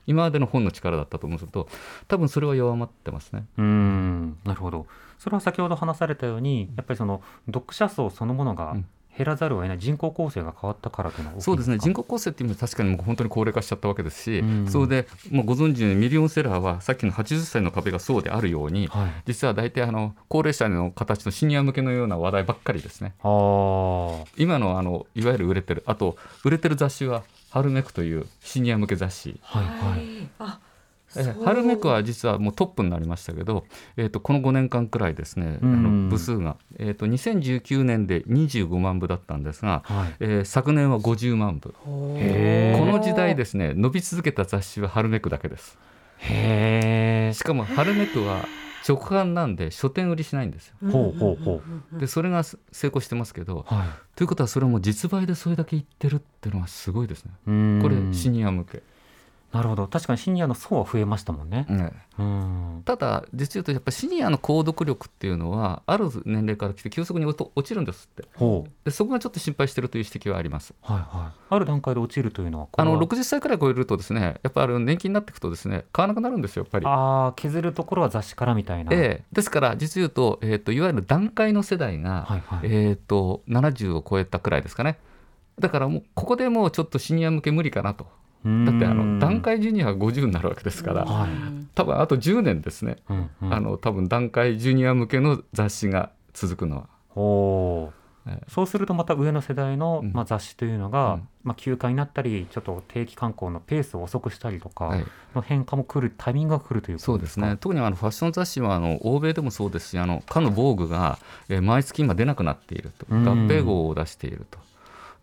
[0.06, 1.68] 今までの本の力だったと思うと
[2.08, 3.46] 多分それは弱まってますね。
[3.58, 4.88] うーんなるほど
[5.20, 8.86] それは先ほど話されたようにやっぱりその読者層そのものがうん
[9.18, 9.80] 減らざるを得ない。
[9.80, 11.78] 人口構成が変わったからというのはそうですね。
[11.80, 14.68] 人口口構成っていう意味で確かにもう本当に高齢化しちゃったわけですし、うん。
[14.70, 19.12] それでもうご存知のようにミリオンセラーはさっきの80歳の壁がそうであるように、はい。
[19.26, 23.14] 実は大体あの高齢者の形のシニア向けのような話題ばっかりですね。
[24.38, 29.40] 今のあのいわゆる売れてるあと売れてる雑誌は「ハルメク」というシニア向け雑誌。
[29.42, 29.66] はい。
[29.66, 30.30] はい。
[30.40, 30.60] あ
[31.16, 31.44] えそう。
[31.44, 33.66] ハルメクは実はもうトップになりましたけど、
[33.96, 36.06] えー、とこの5年間くらいですね、あうん。
[36.06, 40.16] の部数が、えー、と2019年で25万部だったんですが、はい。
[40.20, 41.74] えー昨年は50万部。
[41.84, 45.78] この時代ですね伸び続けた雑誌はハルメクだけです。
[46.20, 48.46] しかもハルメクは
[48.88, 50.76] 直販なんで書店売りしないんですよ。
[50.92, 51.62] ほうほうほ
[51.94, 52.00] う。
[52.00, 53.88] でそれが成功してますけどはい。
[54.16, 57.32] ということはそれはもう実売でそれだけいってるっていうのはすごいですね。
[57.82, 58.84] これシニア向け、
[59.54, 59.88] なるほど。
[59.88, 61.66] 確かにシニアの層は増えましたもんね。
[61.70, 61.94] ね。
[62.20, 62.82] うん。
[62.84, 68.28] ただ実言うとやっぱシニアの購読力っていうのはある年齢から来て急速に落ちるんですって。
[68.36, 68.72] ほう。
[68.84, 70.74] でそこがちょっと心配してるという指摘はあります。
[70.82, 71.40] はいはい。
[71.50, 76.86] ある段階で落ちるというのはこあのれは60歳くらい超えるとですねやっぱあの年金になっていくとですね買わなくなるんですよやっぱり。
[76.86, 79.24] あー削るところは雑誌からみたいな、ええ。
[79.32, 82.60] ですから実言うと,、えー、といわゆる段階の世代が、はいはい。
[82.64, 85.00] えー、と70を超えたくらいですかね。
[85.60, 88.06] だからもうここでもうちょっとシニア向け無理かなと
[88.66, 91.30] だってあの段階ジュニアは50になるわけですから、はい。
[91.76, 93.54] 多分あと10年ですね、うんうん。
[93.54, 96.88] あの多分段階ジュニア向けの雑誌が続くのは。
[97.10, 98.30] ほう。
[98.30, 100.12] えそうするとまた上の世代の、うん。
[100.14, 101.28] まあ、雑誌というのが、うん。
[101.44, 105.06] まあ、休刊になったりちょっと定期刊行のペースを遅くしたりとかはい。
[105.34, 107.06] の変化も来るタイミングが来るということでか？
[107.06, 107.58] そうですすね。
[107.60, 113.06] 特にあのファッション雑誌はあの欧米でもそうですしあのかの防具が、えー毎月今出なくなっていると。
[113.10, 114.60] 合うん併号を出していると。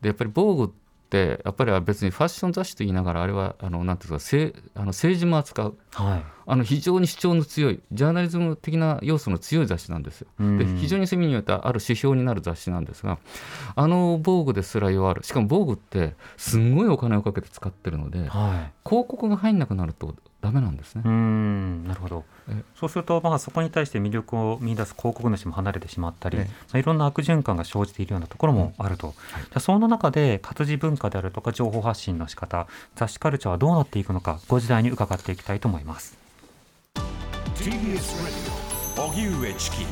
[0.01, 0.75] でやっぱり防具
[1.15, 5.79] ってやっぱり別にファッション雑誌と言いながらあれはあのなんていうかせあの政治も扱う。
[5.93, 6.25] はい。
[6.47, 10.29] あの非常に主張の強いジャーナリズム的な要素の強い雑誌なんですよ。
[10.39, 10.59] うん。
[10.59, 13.19] で非常にそういう意味においてある指標になる雑誌なんですが
[13.77, 15.23] あの防具ですら弱る。
[15.23, 18.73] しかも防具ってすんごいお金をかけて使ってるのではい。
[18.89, 21.03] 広告が入んなくなるとダメなんですね。
[21.05, 21.11] うー。
[21.11, 21.89] ん。
[21.89, 22.25] なるほど。
[22.49, 22.63] え。
[22.77, 36.19] そうすると、まあ、そこに対して魅力を見出す広告主も離れてしまったり、えまあいろんな悪循環が生じているようなところもあると、じゃあその中で活字文化であるとか情報発信の仕方雑誌カルチャーはどうなっていくのかご時代に伺っていきたいと思います
[37.57, 38.53] TBS Radio.
[38.97, 39.87] 荻上チキ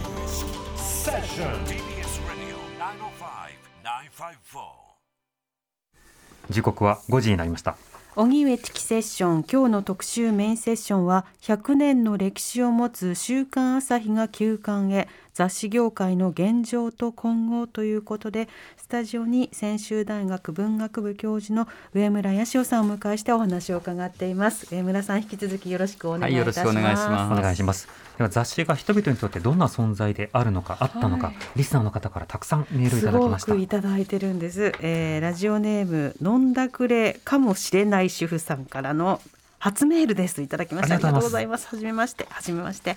[0.76, 2.56] セッション TBS Radio
[4.12, 4.82] 905-954
[6.50, 7.76] 時刻は5時になりました。
[8.16, 24.66] 荻上チキセッション今日の特集メインセッションは100年の歴史を持つ週刊朝日が休刊へ雑誌業界の現状と今後ということでスタジオに専修大学文学部教授の上村康夫さんをお迎えしてお話を伺っています。
[24.74, 27.32] 上村さん引き続きよろしくお願いいたします、はいよろしくお願いします。
[27.32, 27.88] お願いします。
[28.18, 31.36] では雑誌が人々にとってどんな存在であるのかあったのか、はい。
[31.56, 39.20] リスナーの方からたくさんメールいただきましたくいただいてるんです、えーラジオネーム飲んだくれかもしれない主婦さんからの
[39.58, 40.42] 初メールです。
[40.42, 40.96] いただきました。
[40.96, 41.68] ありがとうございます。
[41.68, 42.26] はじめまして。
[42.28, 42.96] はじめまして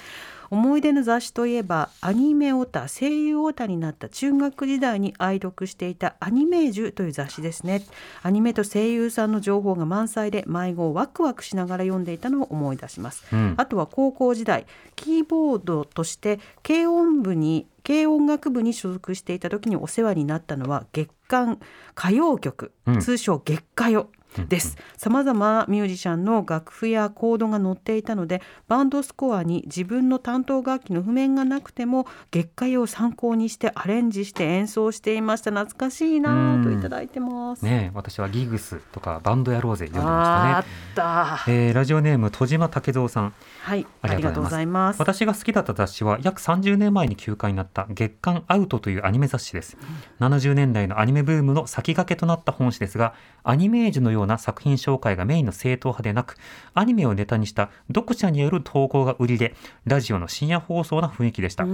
[0.49, 7.83] 思い出の雑誌といえばアニメオタ声優オタになった中学時代に愛読していたアニメージュという雑誌ですね。
[8.23, 13.53] アニメと声優さんの情報が満載で迷子をワクワクしながら読んでいたのを思い出します、うん。
[13.57, 21.59] あとは高校時代キーボードとして軽音部に軽音楽部に所属していた時にお世話になったのは月刊
[21.97, 22.99] 歌謡曲、うん。
[22.99, 24.07] 通称月歌謡
[24.43, 24.77] です。
[24.97, 35.51] さまざまなミュージシャンの楽譜やコードが載っていたのでバンドスコアに自分の担当楽器の譜面がなくても月歌謡を参考にしてアレンジして演奏していました。
[35.51, 41.07] 懐かしいなぁといただいてます、ねえ私はギグスとかバンドやろうぜ読んでまあしたね。
[41.35, 41.51] あった。
[41.51, 43.33] えーラジオネーム戸島武蔵さん
[43.65, 44.99] はいありがとうございます。
[44.99, 49.75] 私が好きだった雑誌は約30年前に休刊になった月刊アウトというアニメ雑誌です、
[50.19, 56.37] 70年代のアニメブームの先駆けとなった本誌ですがアニメージュのような作品紹介がメインの正統派でなく
[56.75, 61.65] アニメをネタにした読者による投稿が売りでラジオの深夜放送な雰囲気でした。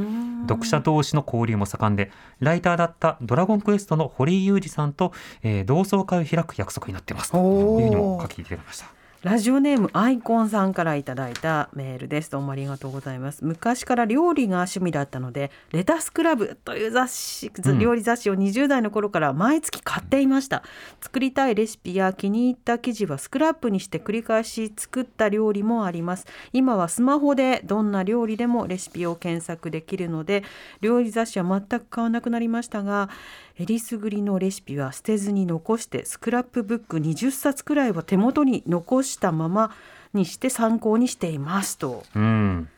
[0.48, 5.12] 読者同士の交流も盛んでライターだったドラゴンクエストの堀井裕二さんと、
[5.44, 7.32] えー同窓会を開く約束になっています。
[7.32, 12.32] というふうにも書きいただきましたラジオネームアイコンさんからいただいたメールです。
[12.32, 13.46] どうもありがとうございます。
[13.46, 20.64] 昔から料理が趣味だったので、レタスクラブという雑誌、料理雑誌を20代の頃から毎月買っていました。
[21.02, 26.26] 作りたいレシピや気に入った記事はスクラップにして繰り返し作った料理もあります。
[26.52, 30.44] 今はスマホでどんな料理でもレシピを検索できるので、
[30.80, 33.08] 料理雑誌は全く買わなくなりましたが、
[33.58, 39.72] えりすぐりのレシピは捨てずに残してスクラップブック20冊くらいは手元に残したまま
[40.14, 42.04] にして参考にしていますと。
[42.16, 42.70] うん。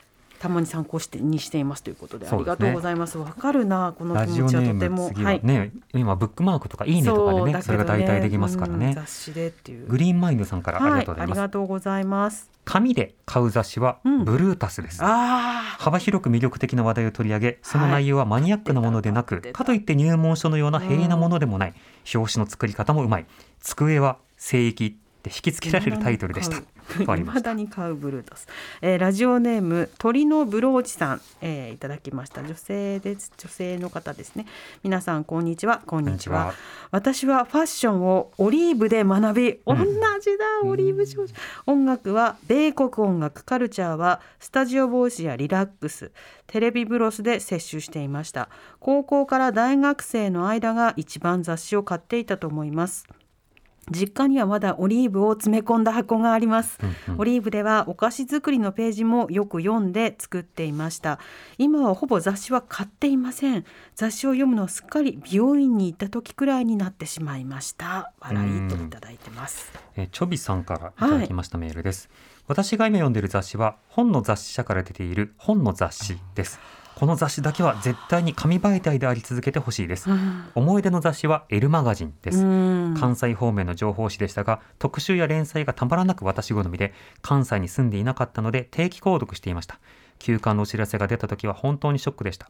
[0.43, 3.17] たまに参考してにしていますということでありがとうございます。
[3.17, 4.61] わかるなこのラ気持ちは。
[4.61, 5.07] とても。
[5.07, 8.87] ム次はね、今ブックマークとかいいねとかでねそれが代替できますからね。
[8.87, 9.87] うん雑誌でっていう。
[9.87, 12.51] グリーンマインドさんからありがとうございます、がとうございます。
[12.65, 14.25] 紙で買う雑誌はうん。
[14.25, 19.57] ブルータスです、あ幅広く魅力的な話題を取り上げその内容はマニアックなものでなく、出た。
[19.59, 21.73] かといって入門書のような平易なものでもない、
[22.13, 23.25] 表紙の作り方もうまい。
[23.61, 28.47] 机は聖域って引き付けられるタイトルでしたと ありまだに買うブルータス、
[28.81, 32.41] えーラジオネーム鳥のブローチさん、えーいただきました。
[32.43, 33.31] 女性です。
[33.37, 34.45] 女性の方ですね。
[34.83, 35.81] 皆さんこんにちは。
[35.85, 36.53] こんにちは。
[36.91, 39.85] 私はファッションをオリーブで学び同うん。
[40.21, 41.33] じだ、オリーブ少女
[41.65, 46.11] 音楽は米国音楽カルチャーはスタジオボイスやリラックス
[46.47, 48.49] テレビブロスで摂取していました。
[48.79, 53.05] 高校から大学生の間が一番雑誌を買っていたと思います
[53.91, 57.21] 実家にはまだオリーブを詰め込んだ箱があります、うんうん。
[57.21, 61.19] オリーブではお菓子作りのページもよく読んで作っていました。
[61.57, 63.65] 今はほぼ雑誌は買っていません。
[63.95, 68.13] 雑誌を読むのはすっかり美容院に行った時くらいになってしまいました。
[68.19, 69.71] 笑いといただいてます。
[69.95, 72.09] えーチョビさんからいただきましたメールです、
[72.47, 76.59] 私が今読んでいる雑誌は本の雑誌社から出ている本の雑誌です
[76.95, 80.09] この雑誌だけは絶対に紙媒体であり続けてほしいです、
[80.55, 82.95] 思い出の雑誌は L マガジンです、うん。
[82.99, 89.79] 関西方面の情報誌でしたが特集や連載がたまらなく私好みで関西に住んでいなかったので定期購読していました。
[90.19, 92.49] 休刊のお知らせが出た時は本当にショックでした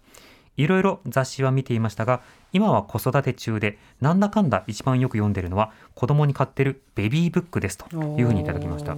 [0.57, 8.95] いろいろ雑誌は見ていましたが今は子育て中でなんだかんだ一番よく読んでるのは子供に買ってるベビーブックですというふうにいただきました。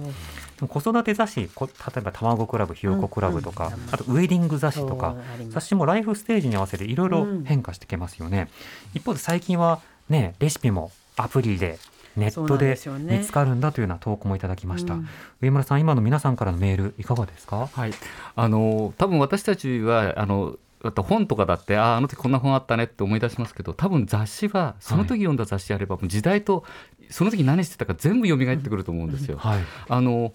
[0.68, 5.16] 子育て雑誌こ例えば卵クラブひよこクラブとか、うんうんあとウェディング雑誌とか
[5.48, 8.48] 雑誌もライフステージに合わせていろいろ変化してきますよね、
[8.94, 11.78] 一方で最近はねレシピもアプリで
[12.16, 15.08] ネットで見つかるんだというような投稿もいただきました、うん。
[15.42, 17.68] 上村さん今の皆さんからのメールいかがですか？
[17.72, 17.92] はい、
[18.34, 26.64] あの多分私たちはあのあと本とかだってあああの時こんな本あったねって思い出しますけど多分雑誌はその時読んだ雑誌あれば、もう時代と
[27.10, 29.38] その時何してたか全部蘇ってくると思うんですよ。
[29.38, 29.60] はい。
[29.88, 30.34] あの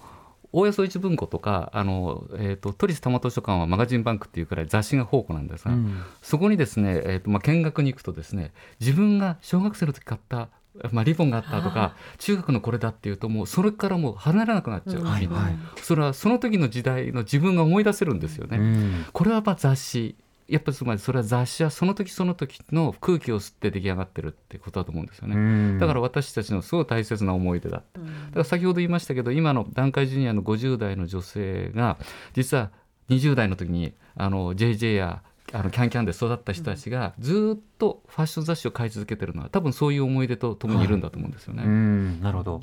[0.53, 6.01] 大谷総一文庫とかあの、えー、と都立多摩図書館はマガジンバンクっていうくらい雑誌が宝庫なんですが、うん。
[6.21, 10.49] そこにですね、えーとまあ、見学に行くとですね自分が小学生の時買った、
[10.91, 15.57] まあ、リボンがあったとか中学のこれだっていうともうそれからもう離れなくなっちゃう、はいみんなはい。
[15.77, 18.57] それはその時の時代の自分が思い出せるんですよね。
[18.57, 19.05] うん。
[19.13, 20.17] これはまあ雑誌
[20.51, 25.35] やっぱりつまりそれは雑誌はその時その時の空気を吸って出来上がってるってことだと思うんですよね。
[25.35, 27.99] うんだから私たちのすごい大切な思い出だった。
[28.01, 31.97] だから先ほど言いましたけど今の団塊ジュニアの50代の女性が
[32.33, 32.71] 実は
[33.09, 41.63] 20代の時にあの JJ やあのキャンキャンで育った人たちがずっとファッション雑誌を買い続けてるのは多分そういう思い出とともにいるんだと思うんですよね。
[41.65, 42.61] うんなるほど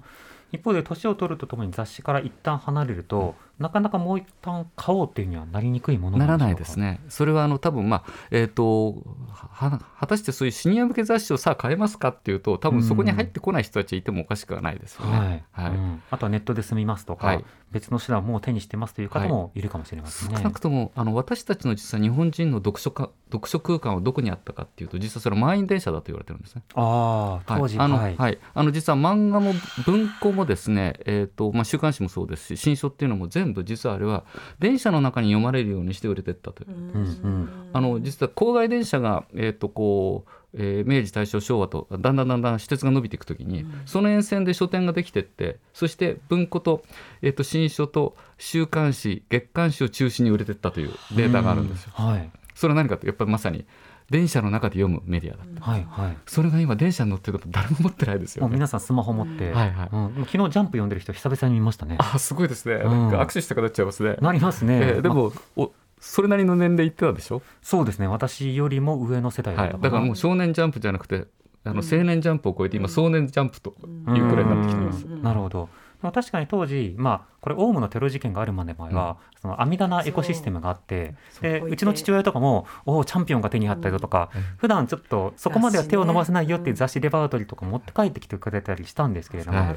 [0.52, 7.00] 一方で年を取るとともに雑誌から一旦離れると、なかなかもう一旦買おうっていうにはなりにくいものならないですね。
[7.08, 15.18] それはあの多分まあえっ、とは果たしてそういうシニア向け雑誌をさあ買えますかっていうと多分そこに入ってこない人たちいてもおかしくはないですよね。
[15.52, 15.76] はい、はい。
[15.76, 16.02] うん。
[16.10, 17.44] あとはネットで済みますとか、はい。
[17.70, 19.60] 別の手段をもう手にしてますという方もい。
[19.60, 20.36] るかもしれませんね。
[20.38, 26.62] 少なくともあの私たちの実は日本人の読書か読書空間はどこにあったかっていうと実はそれは満員電車だと言われてるんですね。
[26.74, 27.76] ああ当時。
[27.76, 28.34] はい、あの、ははい。
[28.34, 29.52] い、あの実は漫画も
[29.84, 34.24] 文庫もですね、えっ、とまあ週刊誌もそうですし、新書っていうのも全部実はあれは
[34.58, 36.70] 電車の中に読まれるようにして売れてったという。
[36.70, 40.30] うんうんあの実は郊外電車がえっ、とこう。
[40.54, 46.82] えー明治大正昭和とだんだんだんだん私鉄が伸びていくときに、その沿線で書店ができてってそして文庫と,、
[47.20, 51.92] えー、と新書と週刊誌月刊誌を中心に売れてったというデータがあるんですよ。
[51.94, 53.64] はいそれは何かとやっぱりまさに
[54.10, 55.70] 電車の中で読むメディアだった。
[55.70, 56.16] はいはい。
[56.26, 58.54] それが今電車に乗ってること誰も持ってないですよね。
[58.54, 61.98] 皆さんスマホ持って、はいはいうん、昨日ジャンプ読んでる人久々に見ましたね。
[62.00, 64.16] あすごいですね、うんなんか握手したくなっちゃいますね。
[64.20, 64.80] なりますね。
[64.80, 68.08] まえーでも、おそれなりの年齢いってたでしょ、そうですね。
[68.08, 71.26] 私よりも上の世代だはい、だからもう少年ジャンプじゃなくて
[71.62, 75.04] あの青年ジャンプを超えて今壮年ジャンプというくらいになってきてます。
[75.04, 75.68] なるほど。
[76.00, 89.76] でも確かに当時、まあ、これオウムのテロ事件があるまで前は、その網棚エコシステムがあってでそううちの父親とかも「おおチャンピオンが手に入ったよ」とか、普段ちょっとそこまでは手を伸ばせないよっていう雑誌レパートリーとか持って帰ってきてくれたりしたんですけれども、はい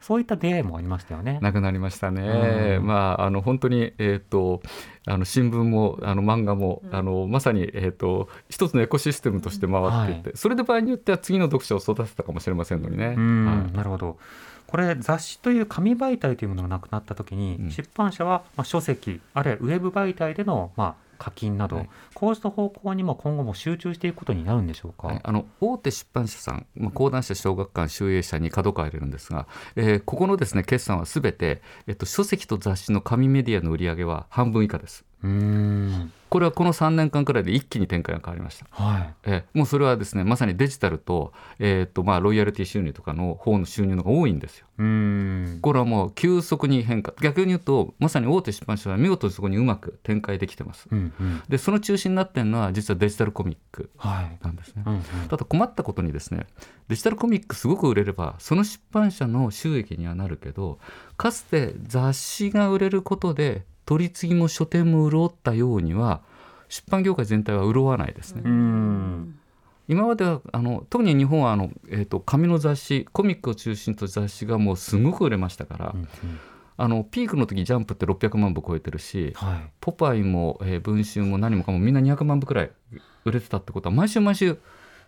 [0.00, 1.38] そういった出会いもありましたよね。
[1.42, 2.86] なくなりましたね、うん。
[2.86, 4.62] まああの本当に、えー、と
[5.06, 13.14] あの新聞もあの漫画も、あのまさに、えー、と一つのエコシステムとして回っていって、それで場合によっては次の読者を育てたかもしれませんのにね。
[13.16, 13.46] うん。
[13.46, 13.72] はい。
[13.76, 14.18] なるほど
[14.70, 25.08] これ雑誌という紙媒体というものがなくなった時に、うん出版社は、まあ、書籍あるいはウェブ媒体での、まあ、課金など、はいこうした方向にも今後も集中していくことになるんでしょうか？
[25.08, 35.04] はい、あの大手出版社さん、まあ、講談社、小学館、集英社に角川入れるんですが、えーここのですね決算はすべて、えっと、書籍と雑誌の紙メディアの売り上げは半分以下です。
[35.22, 38.66] うーんこれはこの3年間くらいで一気に展開が変わりました。
[38.70, 44.66] はいえーもうそれはですねまさにデジタルと,、えーとまあ、ロイヤルティ収入とかの方の収入の方が多いんですよ。
[44.78, 50.86] うーんこれはもう急速に変化逆に言うとまさに大手出版社は見事にそこにうまく展開できてます。
[50.90, 54.84] うんうんでその中心になってるのは実はデジタルコミックはいなんですね。
[54.86, 56.46] うんうんただ困ったことにですね
[56.86, 60.78] デジタルコミックすごく売れればその出版社の収益にはなるけど
[61.16, 66.20] かつて雑誌が売れることで取り次ぎも書店も潤ったようには
[66.68, 68.42] 出版業界全体は潤わないですね。
[69.88, 76.08] 今まではあの特に日本はあの、えー、と紙の雑誌コミックを中心と雑誌がもうすごく売れましたから、うんうん。
[76.76, 79.70] あのピークの時ジャンプって600万部超えてるしはい。
[79.80, 82.70] ポパイも、えー文春も何もかもみんな200万部くらい
[83.24, 84.56] 売れてたってことは毎週毎週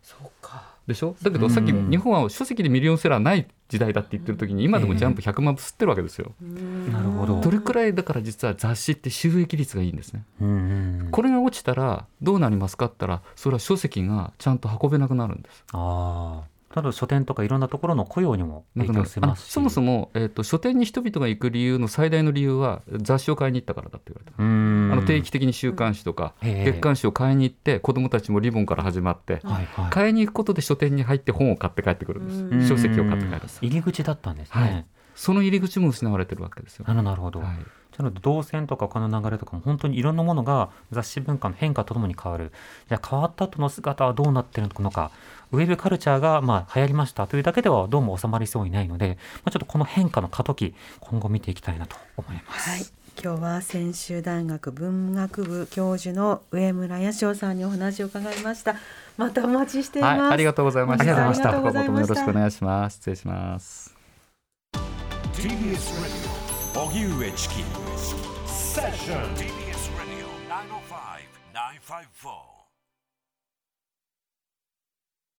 [0.02, 0.72] そうか。
[0.88, 1.14] でしょ？
[1.22, 1.88] だけどさっきうん。
[1.88, 6.34] 日本は書籍でミリオンセラーない時代だって言ってる時に今でもジャンプ100万部吸ってるわけですよ。
[6.92, 10.24] なるほどどれくらいだから実は雑誌って収益率がいいんですね。
[10.42, 15.64] うんうんこれが落ちたらどうなりますかって言ったらそれは書籍がちゃんと運べなくなるんです。
[15.72, 16.42] あ
[16.72, 24.92] あただ書店とかいろんなところの雇用にも影響ますそもそも、えー、と書店に人々が行く理由の最大の理由は雑誌を買いに行ったからだって言われてますうーん。
[24.92, 29.90] あの定期的に週刊誌とか月刊誌を買いに行って子どもたちもリボンから始まってはいはい。
[29.90, 32.68] 買いに行くことで書店に入って本を買って帰ってくるんです。
[32.68, 33.58] 書籍を買って帰るんです。
[33.62, 34.86] 入り口だったんですね、はい。
[35.14, 36.86] その入り口も失われてるわけですよ。
[36.88, 37.58] なるなるほど、はい
[37.98, 42.52] なので動線とか他の流れとかも本当にいろんなものが雑誌文化の変化とともに変わる。
[42.88, 45.10] じゃあ変わった後の姿はどうなってるのか
[45.50, 52.70] ウェブカルチャーがまあ流行りましたというだけではどうも収まりそうにないので、まあ、ちょっとこの変化の過渡期今後見ていきたいなと思います。
[52.70, 53.02] はい。
[53.22, 58.76] 今日は専修大学文学部教授の上村康夫さんにお話を伺いました。
[59.18, 61.02] またお待ちしています、はい、ありがとうございました。
[61.02, 61.58] ありがとうございました。
[61.58, 62.94] 今後ともよろしくお願いします。
[62.94, 63.94] 失礼します。
[65.34, 66.41] TBS Radio
[66.74, 67.54] 荻上チキ。
[68.46, 72.51] セッション TBS Radio 905 954